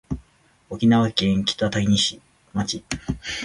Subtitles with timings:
[0.71, 2.19] 沖縄県北谷町